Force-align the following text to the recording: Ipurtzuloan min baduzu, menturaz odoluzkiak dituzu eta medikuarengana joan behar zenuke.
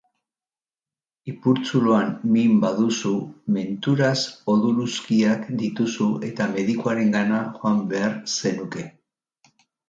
Ipurtzuloan 1.31 2.07
min 2.35 2.55
baduzu, 2.63 3.11
menturaz 3.57 4.17
odoluzkiak 4.55 5.45
dituzu 5.61 6.09
eta 6.31 6.49
medikuarengana 6.57 7.43
joan 7.61 7.85
behar 7.93 8.19
zenuke. 8.39 8.89